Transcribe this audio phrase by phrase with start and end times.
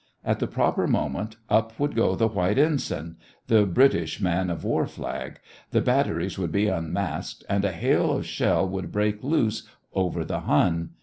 [0.25, 4.87] At the proper moment, up would go the white ensign the British man of war
[4.87, 5.39] flag
[5.69, 10.39] the batteries would be unmasked, and a hail of shell would break loose over the
[10.39, 10.95] Hun.